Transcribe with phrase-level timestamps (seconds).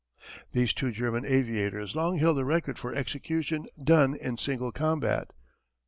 [0.51, 5.27] These two German aviators long held the record for execution done in single combat.